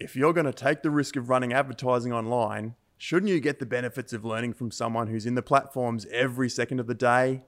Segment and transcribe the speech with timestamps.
[0.00, 3.66] If you're going to take the risk of running advertising online, shouldn't you get the
[3.66, 7.42] benefits of learning from someone who's in the platforms every second of the day?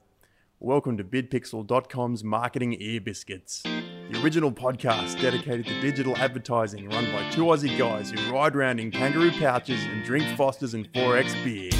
[0.59, 7.31] Welcome to bidpixel.com's Marketing Ear Biscuits, the original podcast dedicated to digital advertising run by
[7.31, 11.71] two Aussie guys who ride around in kangaroo pouches and drink Fosters and 4X beer.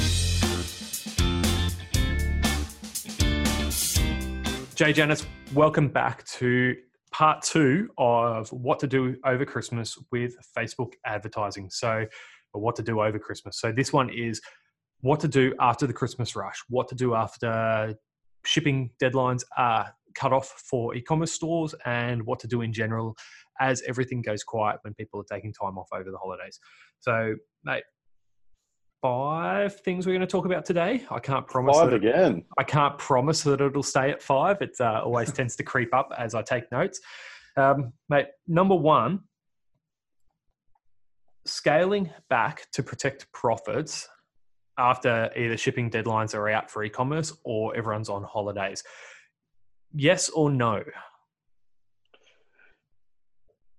[4.75, 6.77] Jay Janis, welcome back to
[7.21, 11.69] part two of what to do over Christmas with Facebook advertising.
[11.69, 12.07] So,
[12.53, 13.61] what to do over Christmas.
[13.61, 14.41] So, this one is
[15.01, 17.93] what to do after the Christmas rush, what to do after
[18.43, 23.15] shipping deadlines are cut off for e commerce stores, and what to do in general
[23.59, 26.59] as everything goes quiet when people are taking time off over the holidays.
[27.01, 27.83] So, mate,
[29.01, 31.05] five things we're going to talk about today.
[31.09, 32.45] I can't promise five that again.
[32.57, 34.61] I can't promise that it'll stay at five.
[34.61, 37.01] It uh, always tends to creep up as I take notes.
[37.57, 39.21] Um, mate, number one,
[41.45, 44.07] scaling back to protect profits
[44.77, 48.83] after either shipping deadlines are out for e-commerce or everyone's on holidays.
[49.93, 50.83] Yes or no?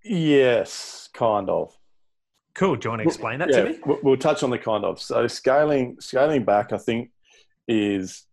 [0.03, 1.75] Yes, kind of.
[2.55, 2.75] Cool.
[2.75, 3.79] Do you want to explain that yeah, to me?
[4.03, 5.01] we'll- touch on the kind of.
[5.01, 7.11] So scaling scaling back, I think,
[7.67, 8.25] is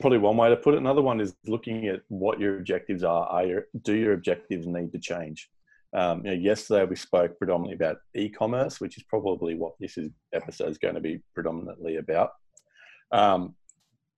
[0.00, 0.78] probably one way to put it.
[0.78, 3.26] Another one is looking at what your objectives are.
[3.26, 5.50] Are your, do your objectives need to change?
[5.94, 10.10] Um, you know, yesterday we spoke predominantly about e-commerce, which is probably what this is,
[10.32, 12.32] episode is going to be predominantly about.
[13.10, 13.54] Um,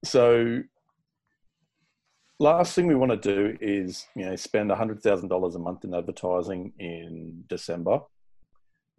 [0.04, 0.62] so
[2.40, 6.72] last thing we want to do is you know spend $100000 a month in advertising
[6.78, 8.00] in december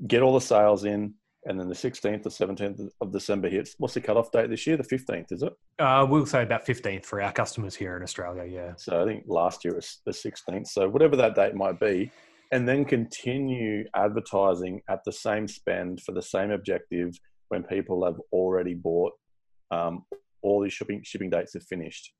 [0.08, 1.14] get all the sales in
[1.46, 4.78] and then the 16th or 17th of december hits what's the cutoff date this year
[4.78, 8.46] the 15th is it Uh, we'll say about 15th for our customers here in Australia.
[8.46, 8.74] Yeah.
[8.78, 12.12] so i think last year was the 16th so whatever that date might be
[12.52, 17.18] and then continue advertising at the same spend for the same objective
[17.50, 19.14] when people have already bought
[19.72, 20.04] um,
[20.42, 22.14] all these shipping shipping dates are finished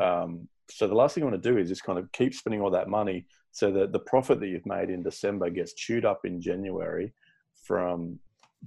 [0.00, 2.60] um, so the last thing you want to do is just kind of keep spending
[2.60, 6.20] all that money so that the profit that you've made in December gets chewed up
[6.24, 7.12] in January
[7.62, 8.18] from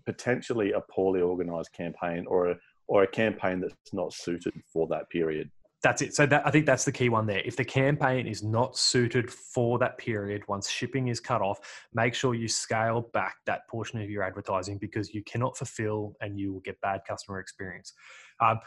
[0.06, 2.56] potentially a poorly organized campaign or a,
[2.88, 5.50] or a campaign that's not suited for that period.
[5.82, 6.14] That's it.
[6.14, 7.42] So that, I think that's the key one there.
[7.46, 11.60] If the campaign is not suited for that period, once shipping is cut off,
[11.94, 16.38] make sure you scale back that portion of your advertising because you cannot fulfill and
[16.38, 17.94] you will get bad customer experience.
[18.42, 18.60] Um,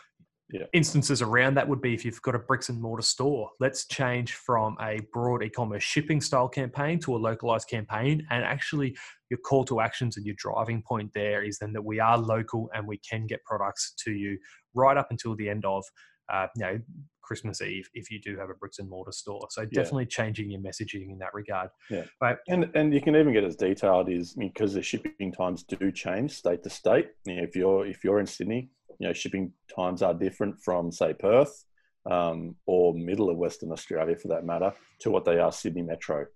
[0.53, 0.67] Yeah.
[0.75, 3.51] Instances around that would be if you've got a bricks and mortar store.
[3.59, 8.95] Let's change from a broad e-commerce shipping style campaign to a localized campaign, and actually
[9.31, 12.69] your call to actions and your driving point there is then that we are local
[12.75, 14.39] and we can get products to you
[14.75, 15.83] right up until the end of
[16.31, 16.79] uh, you know
[17.23, 19.47] Christmas Eve if you do have a bricks and mortar store.
[19.51, 21.71] So definitely changing your messaging in that regard.
[21.89, 22.37] Yeah, right.
[22.49, 26.33] And and you can even get as detailed as because the shipping times do change
[26.33, 27.09] state to state.
[27.25, 28.71] You know, if you're if you're in Sydney,
[29.03, 31.65] you know shipping times are different from say Perth
[32.09, 36.27] um, or middle of Western Australia for that matter to what they are Sydney Metro.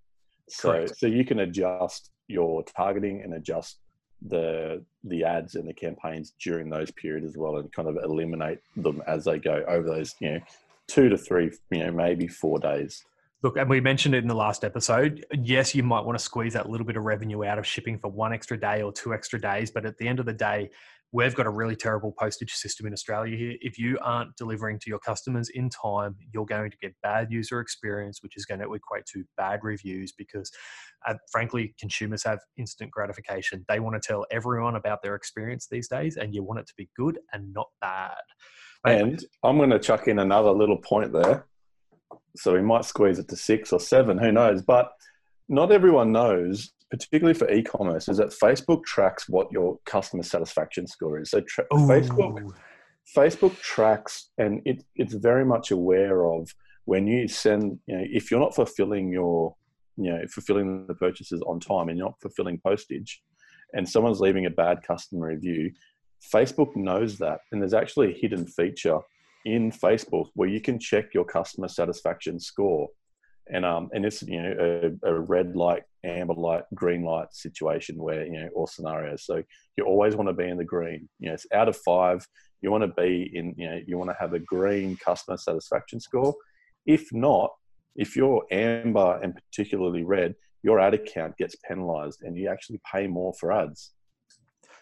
[0.48, 0.98] So Correct.
[0.98, 3.78] so you can adjust your targeting and adjust
[4.26, 8.58] the the ads and the campaigns during those periods as well, and kind of eliminate
[8.76, 10.40] them as they go over those you know
[10.88, 13.04] two to three you know maybe four days.
[13.46, 15.24] Look, and we mentioned it in the last episode.
[15.32, 18.10] Yes, you might want to squeeze that little bit of revenue out of shipping for
[18.10, 20.68] one extra day or two extra days, but at the end of the day,
[21.12, 23.54] we've got a really terrible postage system in Australia here.
[23.60, 27.60] If you aren't delivering to your customers in time, you're going to get bad user
[27.60, 30.50] experience, which is going to equate to bad reviews because,
[31.06, 33.64] uh, frankly, consumers have instant gratification.
[33.68, 36.74] They want to tell everyone about their experience these days, and you want it to
[36.76, 38.16] be good and not bad.
[38.84, 41.46] And I'm going to chuck in another little point there.
[42.38, 44.62] So we might squeeze it to six or seven, who knows?
[44.62, 44.90] But
[45.48, 50.86] not everyone knows, particularly for e commerce, is that Facebook tracks what your customer satisfaction
[50.86, 51.30] score is.
[51.30, 52.52] So tra- Facebook,
[53.16, 56.52] Facebook tracks and it, it's very much aware of
[56.84, 59.54] when you send, you know, if you're not fulfilling your,
[59.96, 63.22] you know, fulfilling the purchases on time and you're not fulfilling postage
[63.72, 65.72] and someone's leaving a bad customer review,
[66.32, 67.40] Facebook knows that.
[67.50, 69.00] And there's actually a hidden feature
[69.46, 72.88] in Facebook where you can check your customer satisfaction score.
[73.48, 77.96] And um and it's you know a, a red light, amber light, green light situation
[77.96, 79.24] where you know all scenarios.
[79.24, 79.42] So
[79.76, 81.08] you always want to be in the green.
[81.20, 82.26] You know, it's out of five.
[82.60, 83.54] You want to be in.
[83.56, 86.34] You know, you want to have a green customer satisfaction score.
[86.86, 87.52] If not,
[87.94, 90.34] if you're amber and particularly red,
[90.64, 93.92] your ad account gets penalized and you actually pay more for ads.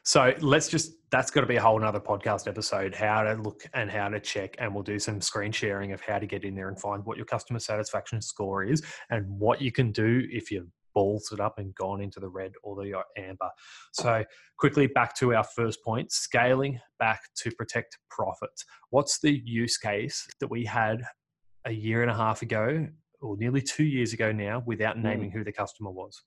[0.04, 3.62] So let's just, that's got to be a whole nother podcast episode, how to look
[3.72, 4.54] and how to check.
[4.58, 7.16] And we'll do some screen sharing of how to get in there and find what
[7.16, 11.58] your customer satisfaction score is and what you can do if you've balls it up
[11.58, 13.50] and gone into the red or the amber.
[13.92, 14.24] So,
[14.58, 18.64] quickly back to our first point scaling back to protect profits.
[18.90, 21.02] What's the use case that we had
[21.66, 22.86] a year and a half ago,
[23.20, 25.34] or nearly two years ago now, without naming mm.
[25.34, 26.22] who the customer was?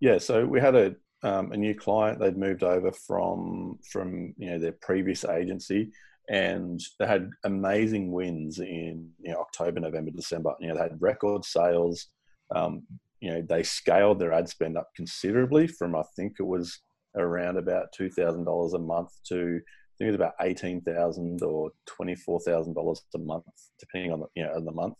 [0.00, 0.94] Yeah, so we had a
[1.26, 2.20] um, a new client.
[2.20, 5.90] They'd moved over from from you know their previous agency,
[6.28, 10.54] and they had amazing wins in you know, October, November, December.
[10.60, 12.06] You know, they had record sales.
[12.54, 12.84] Um,
[13.20, 16.80] you know, they scaled their ad spend up considerably from I think it was
[17.16, 21.42] around about two thousand dollars a month to I think it was about eighteen thousand
[21.42, 23.44] or twenty four thousand dollars a month,
[23.80, 24.94] depending on the you know on the month.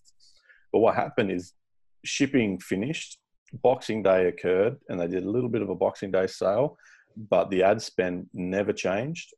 [0.73, 1.53] But what happened is
[2.05, 3.19] shipping finished,
[3.63, 6.77] Boxing Day occurred, and they did a little bit of a Boxing Day sale,
[7.17, 9.33] but the ad spend never changed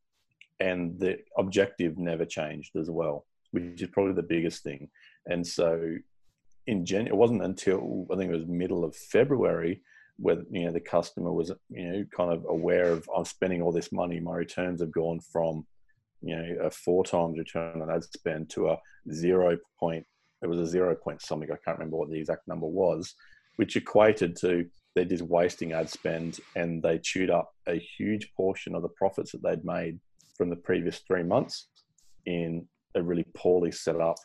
[0.60, 4.88] and the objective never changed as well, which is probably the biggest thing.
[5.26, 5.96] And so,
[6.66, 9.82] in Jan, it wasn't until I think it was middle of February
[10.18, 13.72] where you know the customer was you know kind of aware of I'm spending all
[13.72, 14.20] this money.
[14.20, 15.66] My returns have gone from
[16.20, 18.78] you know a four times return on ad spend to a
[19.12, 20.04] zero point.
[20.42, 21.48] It was a zero point something.
[21.50, 23.14] I can't remember what the exact number was,
[23.58, 24.64] which equated to
[24.94, 29.32] they're just wasting ad spend and they chewed up a huge portion of the profits
[29.32, 29.98] that they'd made
[30.36, 31.68] from the previous three months
[32.26, 34.16] in a really poorly set up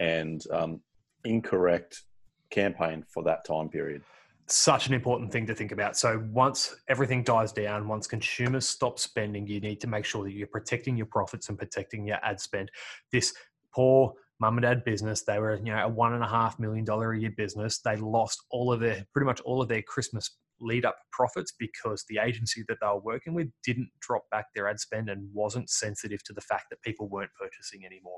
[0.00, 0.80] and um,
[1.24, 2.02] incorrect
[2.50, 4.02] campaign for that time period.
[4.48, 5.96] Such an important thing to think about.
[5.96, 10.32] So, once everything dies down, once consumers stop spending, you need to make sure that
[10.32, 12.70] you're protecting your profits and protecting your ad spend.
[13.10, 13.34] This
[13.74, 16.84] poor mum and dad business, they were, you know, a one and a half million
[16.84, 17.78] dollar a year business.
[17.78, 22.04] They lost all of their, pretty much all of their Christmas lead up profits because
[22.08, 25.68] the agency that they were working with didn't drop back their ad spend and wasn't
[25.68, 28.16] sensitive to the fact that people weren't purchasing anymore.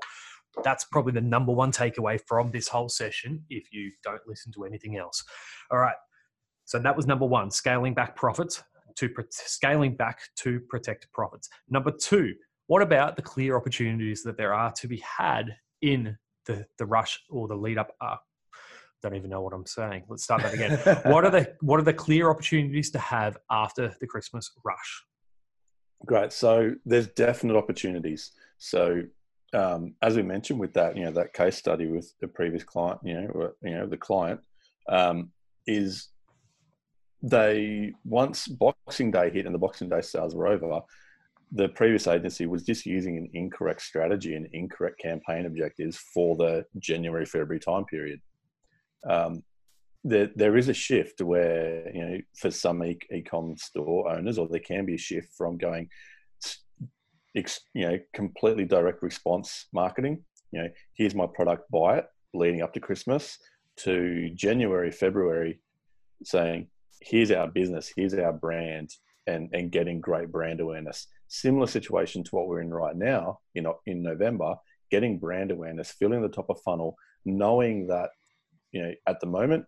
[0.63, 4.63] That's probably the number one takeaway from this whole session if you don't listen to
[4.63, 5.23] anything else.
[5.71, 5.95] All right.
[6.65, 8.63] So that was number one, scaling back profits
[8.97, 11.49] to scaling back to protect profits.
[11.69, 12.33] Number two,
[12.67, 17.19] what about the clear opportunities that there are to be had in the, the rush
[17.29, 18.15] or the lead up uh,
[19.01, 20.03] don't even know what I'm saying.
[20.09, 20.77] Let's start that again.
[21.11, 25.03] what are the what are the clear opportunities to have after the Christmas rush?
[26.05, 26.33] Great.
[26.33, 28.31] So there's definite opportunities.
[28.57, 29.03] So
[29.53, 32.99] um, as we mentioned with that, you know, that case study with the previous client,
[33.03, 34.39] you know, you know, the client
[34.87, 35.31] um,
[35.65, 36.09] is
[37.21, 40.81] they once Boxing Day hit and the Boxing Day sales were over,
[41.51, 46.63] the previous agency was just using an incorrect strategy and incorrect campaign objectives for the
[46.77, 48.19] January February time period
[49.07, 49.43] um,
[50.03, 52.97] there, there is a shift where you know for some e-
[53.29, 55.89] com store owners, or there can be a shift from going,
[57.33, 57.43] you
[57.75, 60.23] know, completely direct response marketing.
[60.51, 63.37] You know, here's my product, buy it, leading up to Christmas,
[63.77, 65.59] to January, February,
[66.23, 66.67] saying,
[67.01, 68.91] here's our business, here's our brand,
[69.27, 71.07] and and getting great brand awareness.
[71.29, 74.55] Similar situation to what we're in right now in in November,
[74.91, 78.09] getting brand awareness, filling the top of funnel, knowing that
[78.71, 79.65] you know, at the moment,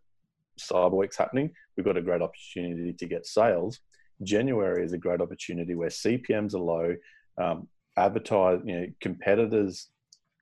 [0.59, 1.51] Cyber Week's happening.
[1.75, 3.79] We've got a great opportunity to get sales.
[4.23, 6.95] January is a great opportunity where CPMS are low.
[7.37, 7.67] Um,
[7.97, 9.89] advertise, you know, competitors,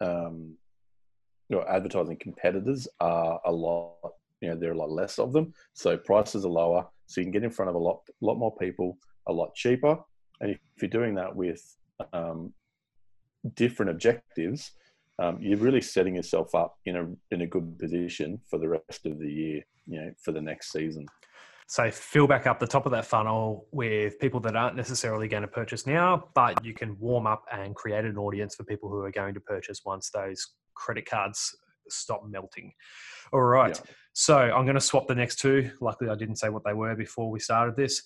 [0.02, 0.56] um,
[1.48, 4.14] you know, advertising competitors are a lot.
[4.42, 6.88] You know, there are a lot less of them, so prices are lower.
[7.08, 9.98] So you can get in front of a lot, lot more people, a lot cheaper.
[10.42, 11.62] And if you're doing that with
[12.14, 12.54] um,
[13.56, 14.72] different objectives,
[15.20, 19.06] um, you're really setting yourself up in a in a good position for the rest
[19.06, 19.62] of the year.
[19.86, 21.08] You know, for the next season.
[21.70, 25.44] So fill back up the top of that funnel with people that aren't necessarily going
[25.44, 29.02] to purchase now, but you can warm up and create an audience for people who
[29.02, 31.56] are going to purchase once those credit cards
[31.88, 32.74] stop melting.
[33.34, 33.76] All right.
[33.76, 33.92] Yeah.
[34.14, 35.70] So I'm going to swap the next two.
[35.80, 38.02] Luckily, I didn't say what they were before we started this.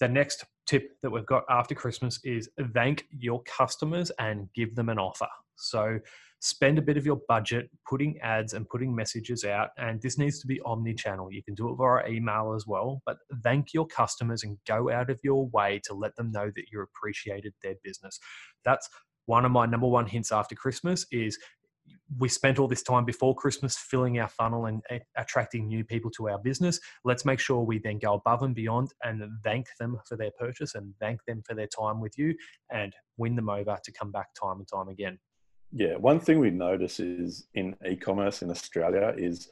[0.00, 4.88] The next tip that we've got after Christmas is thank your customers and give them
[4.88, 5.28] an offer.
[5.56, 5.98] So
[6.40, 9.70] spend a bit of your budget putting ads and putting messages out.
[9.78, 11.32] And this needs to be omni channel.
[11.32, 15.08] You can do it via email as well, but thank your customers and go out
[15.08, 18.18] of your way to let them know that you appreciated their business.
[18.64, 18.88] That's
[19.26, 21.38] one of my number one hints after Christmas is
[22.18, 24.82] we spent all this time before Christmas filling our funnel and
[25.16, 26.78] attracting new people to our business.
[27.04, 30.74] Let's make sure we then go above and beyond and thank them for their purchase
[30.74, 32.34] and thank them for their time with you
[32.70, 35.18] and win them over to come back time and time again.
[35.72, 39.48] Yeah, one thing we notice is in e-commerce in Australia is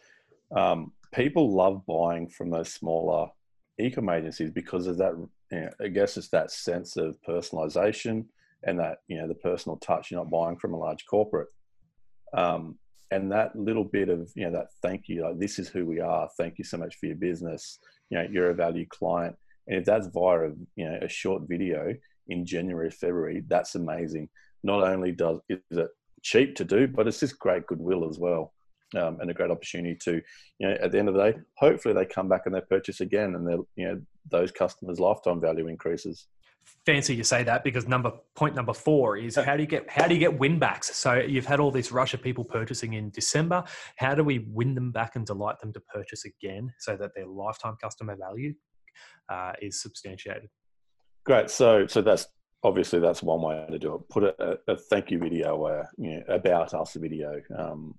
[0.54, 3.28] um, people love buying from those smaller
[3.80, 5.14] e-com agencies because of that.
[5.50, 8.26] You know, I guess it's that sense of personalization
[8.62, 10.10] and that you know the personal touch.
[10.10, 11.48] You're not buying from a large corporate,
[12.36, 12.78] um,
[13.10, 16.00] and that little bit of you know that thank you, like this is who we
[16.00, 16.28] are.
[16.36, 17.78] Thank you so much for your business.
[18.10, 19.36] you know you're a value client,
[19.66, 21.94] and if that's via a, you know a short video
[22.28, 24.28] in January, February, that's amazing.
[24.64, 25.88] Not only does is it
[26.22, 28.52] cheap to do, but it's just great goodwill as well.
[28.94, 30.20] Um, and a great opportunity to,
[30.58, 33.00] you know, at the end of the day, hopefully they come back and they purchase
[33.00, 36.26] again, and they you know those customers' lifetime value increases
[36.84, 40.06] fancy you say that because number point number four is how do you get how
[40.06, 40.94] do you get win backs?
[40.96, 43.64] So you've had all this rush of people purchasing in december.
[43.96, 47.26] How do we win them back and delight them to purchase again so that their
[47.26, 48.54] lifetime customer value
[49.28, 50.48] uh, is substantiated?
[51.24, 51.50] Great.
[51.50, 52.26] So so that's
[52.64, 54.08] obviously that's one way to do it.
[54.08, 57.94] Put a, a thank you video uh, you know, about us video um,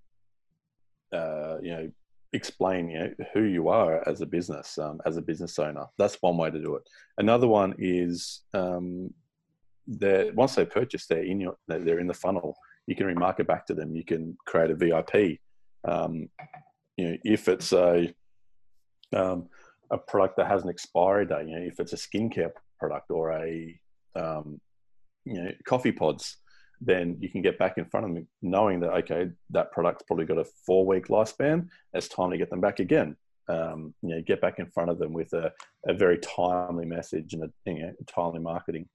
[1.13, 1.91] uh, you know
[2.33, 5.85] explain you know, who you are as a business, um, as a business owner.
[5.97, 6.83] That's one way to do it.
[7.17, 9.13] Another one is um,
[9.87, 12.57] that once they purchase, they're in your, they're in the funnel.
[12.87, 13.95] You can remarket back to them.
[13.95, 15.39] You can create a VIP.
[15.87, 16.29] Um,
[16.97, 18.13] you know, if it's a
[19.13, 19.47] um,
[19.91, 23.31] a product that has an expiry date, you know, if it's a skincare product or
[23.31, 23.79] a
[24.15, 24.59] um,
[25.25, 26.37] you know coffee pods,
[26.81, 30.25] then you can get back in front of them knowing that okay that product's probably
[30.25, 31.67] got a four week lifespan.
[31.93, 33.15] It's time to get them back again.
[33.49, 35.51] Um, you know get back in front of them with a,
[35.85, 38.87] a very timely message and a you know, timely marketing.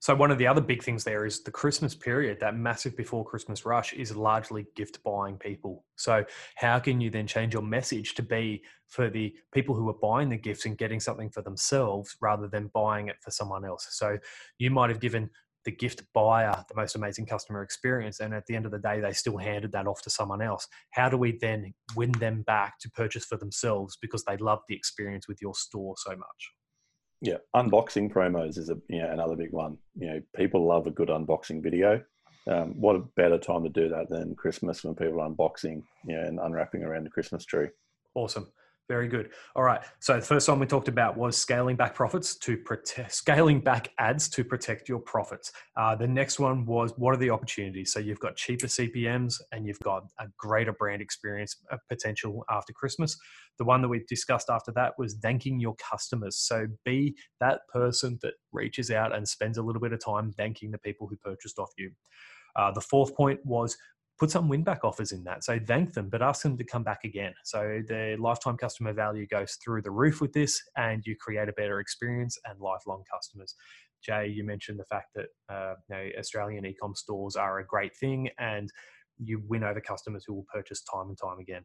[0.00, 3.24] So one of the other big things there is the christmas period that massive before
[3.24, 5.84] christmas rush is largely gift buying people.
[5.96, 6.24] So
[6.54, 10.28] how can you then change your message to be for the people who are buying
[10.28, 13.88] the gifts and getting something for themselves rather than buying it for someone else?
[13.90, 14.18] So
[14.58, 15.30] you might have given
[15.68, 19.00] the gift buyer the most amazing customer experience and at the end of the day
[19.00, 20.66] they still handed that off to someone else.
[20.92, 24.74] How do we then win them back to purchase for themselves because they love the
[24.74, 26.52] experience with your store so much?
[27.20, 29.76] Yeah unboxing promos is a you know, another big one.
[29.94, 32.02] You know people love a good unboxing video.
[32.46, 36.16] Um, what a better time to do that than christmas when people are unboxing you
[36.16, 37.68] know, and unwrapping around the christmas tree.
[38.14, 38.50] Awesome
[38.88, 39.30] very good.
[39.54, 39.82] All right.
[40.00, 43.90] So the first one we talked about was scaling back profits to protect, scaling back
[43.98, 45.52] ads to protect your profits.
[45.76, 47.92] Uh, the next one was what are the opportunities?
[47.92, 52.72] So you've got cheaper CPMS and you've got a greater brand experience uh, potential after
[52.72, 53.16] Christmas.
[53.58, 56.36] The one that we discussed after that was thanking your customers.
[56.36, 60.70] So be that person that reaches out and spends a little bit of time thanking
[60.70, 61.90] the people who purchased off you.
[62.56, 63.76] Uh, the fourth point was
[64.18, 65.44] put some win back offers in that.
[65.44, 67.32] So thank them, but ask them to come back again.
[67.44, 71.52] So the lifetime customer value goes through the roof with this, and you create a
[71.52, 73.54] better experience and lifelong customers.
[74.02, 77.96] Jay, you mentioned the fact that uh, you know, Australian e-com stores are a great
[77.96, 78.70] thing, and
[79.18, 81.64] you win over customers who will purchase time and time again.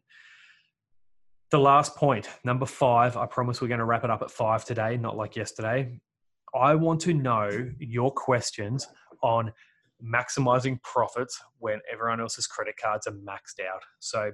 [1.50, 4.64] The last point, number five, I promise we're going to wrap it up at five
[4.64, 6.00] today, not like yesterday.
[6.54, 8.88] I want to know your questions
[9.22, 9.52] on
[10.04, 13.82] maximizing profits when everyone else's credit cards are maxed out.
[14.00, 14.32] So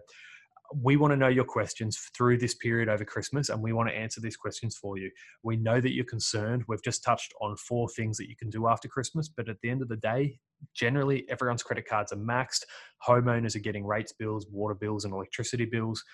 [0.74, 3.94] we want to know your questions through this period over Christmas and we want to
[3.94, 5.10] answer these questions for you.
[5.42, 6.64] We know that you're concerned.
[6.68, 9.70] We've just touched on four things that you can do after Christmas, but at the
[9.70, 10.38] end of the day,
[10.74, 12.64] generally everyone's credit cards are maxed.
[13.06, 16.04] Homeowners are getting rates bills, water bills, and electricity bills.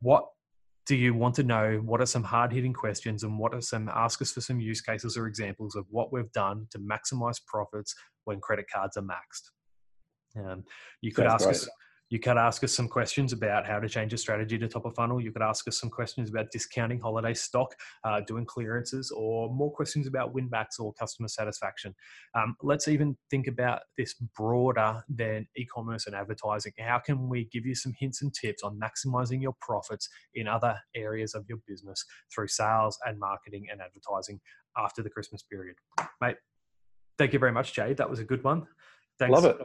[0.00, 0.24] What
[0.86, 3.88] do you want to know what are some hard hitting questions and what are some
[3.88, 7.94] ask us for some use cases or examples of what we've done to maximize profits
[8.24, 9.50] when credit cards are maxed?
[10.36, 10.64] Um,
[11.00, 11.68] you could That's ask us
[12.10, 14.94] you could ask us some questions about how to change a strategy to top of
[14.96, 15.20] funnel.
[15.20, 17.74] You could ask us some questions about discounting holiday stock,
[18.04, 21.94] uh, doing clearances, or more questions about winbacks or customer satisfaction.
[22.34, 26.72] Um, let's even think about this broader than e commerce and advertising.
[26.80, 30.76] How can we give you some hints and tips on maximizing your profits in other
[30.96, 34.40] areas of your business through sales and marketing and advertising
[34.76, 35.76] after the Christmas period?
[36.20, 36.36] Mate,
[37.18, 37.98] thank you very much, Jade.
[37.98, 38.66] That was a good one.
[39.20, 39.32] Thanks.
[39.32, 39.60] Love it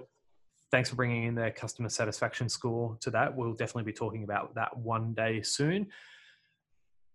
[0.71, 3.35] thanks for bringing in the customer satisfaction score to that.
[3.35, 5.87] We'll definitely be talking about that one day soon.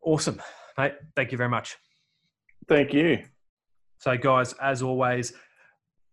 [0.02, 0.40] Awesome,
[0.78, 0.94] mate.
[1.14, 1.76] Thank you very much.
[2.68, 3.24] Thank you.
[3.98, 5.32] So, guys, as always,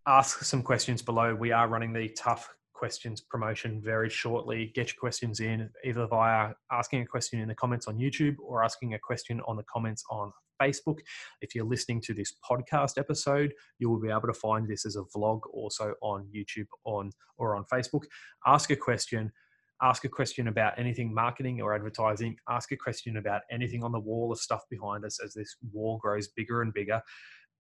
[0.06, 1.36] ask some questions below.
[1.36, 4.72] We are running the tough questions promotion very shortly.
[4.76, 8.64] Get your questions in either via asking a question in the comments on YouTube or
[8.64, 11.00] asking a question on the comments on Facebook.
[11.42, 14.96] If you're listening to this podcast episode, you will be able to find this as
[14.96, 18.04] a vlog also on YouTube on or on Facebook.
[18.46, 19.32] Ask a question
[19.82, 24.00] ask a question about anything marketing or advertising, ask a question about anything on the
[24.00, 27.02] wall of stuff behind us as this wall grows bigger and bigger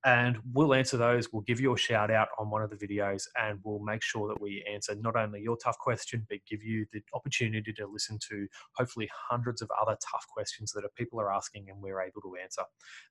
[0.05, 1.31] and we'll answer those.
[1.33, 4.27] We'll give you a shout out on one of the videos, and we'll make sure
[4.27, 8.19] that we answer not only your tough question, but give you the opportunity to listen
[8.29, 12.35] to hopefully hundreds of other tough questions that people are asking, and we're able to
[12.41, 12.63] answer.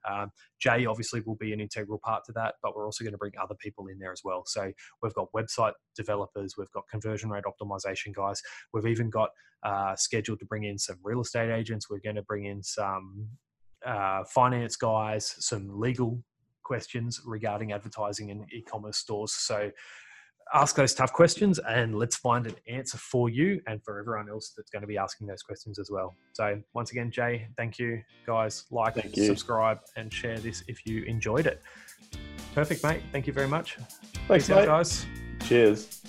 [0.08, 3.18] Um, Jay obviously will be an integral part to that, but we're also going to
[3.18, 4.44] bring other people in there as well.
[4.46, 8.40] So we've got website developers, we've got conversion rate optimization guys,
[8.72, 9.30] we've even got
[9.62, 11.90] uh, scheduled to bring in some real estate agents.
[11.90, 13.28] We're going to bring in some
[13.84, 16.22] uh, finance guys some legal
[16.66, 19.32] questions regarding advertising in e-commerce stores.
[19.32, 19.70] So
[20.52, 24.52] ask those tough questions and let's find an answer for you and for everyone else
[24.56, 26.14] that's going to be asking those questions as well.
[26.34, 28.64] So once again, Jay, thank you guys.
[28.70, 29.26] Like, Thank you.
[29.26, 31.62] subscribe, and share this if you enjoyed it.
[32.54, 33.02] Perfect, mate.
[33.12, 33.76] Thank you very much.
[34.28, 34.66] Thanks, Peace out, mate.
[34.66, 35.06] guys.
[35.46, 36.05] Cheers.